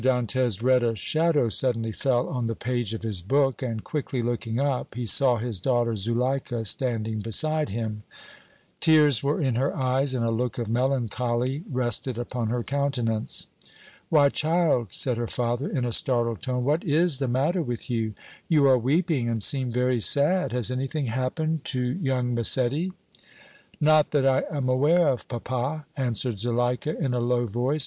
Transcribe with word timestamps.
Dantès 0.01 0.63
read 0.63 0.81
a 0.81 0.95
shadow 0.95 1.47
suddenly 1.47 1.91
fell 1.91 2.27
on 2.27 2.47
the 2.47 2.55
page 2.55 2.95
of 2.95 3.03
his 3.03 3.21
book, 3.21 3.61
and 3.61 3.83
quickly 3.83 4.23
looking 4.23 4.59
up 4.59 4.95
he 4.95 5.05
saw 5.05 5.37
his 5.37 5.59
daughter 5.59 5.95
Zuleika 5.95 6.65
standing 6.65 7.19
beside 7.19 7.69
him; 7.69 8.01
tears 8.79 9.21
were 9.21 9.39
in 9.39 9.53
her 9.53 9.75
eyes 9.77 10.15
and 10.15 10.25
a 10.25 10.31
look 10.31 10.57
of 10.57 10.67
melancholy 10.67 11.63
rested 11.69 12.17
upon 12.17 12.47
her 12.47 12.63
countenance. 12.63 13.45
"Why 14.09 14.29
child," 14.29 14.87
said 14.89 15.17
her 15.17 15.27
father, 15.27 15.69
in 15.69 15.85
a 15.85 15.93
startled 15.93 16.41
tone, 16.41 16.63
"what 16.63 16.83
is 16.83 17.19
the 17.19 17.27
matter 17.27 17.61
with 17.61 17.87
you? 17.87 18.15
You 18.47 18.65
are 18.69 18.79
weeping 18.79 19.29
and 19.29 19.43
seem 19.43 19.71
very 19.71 19.99
sad. 20.01 20.51
Has 20.51 20.71
anything 20.71 21.05
happened 21.13 21.63
to 21.65 21.79
young 21.79 22.33
Massetti?" 22.33 22.91
"Not 23.79 24.09
that 24.13 24.25
I 24.25 24.45
am 24.51 24.67
aware 24.67 25.09
of, 25.09 25.27
papa," 25.27 25.85
answered 25.95 26.39
Zuleika, 26.39 26.97
in 26.97 27.13
a 27.13 27.19
low 27.19 27.45
voice. 27.45 27.79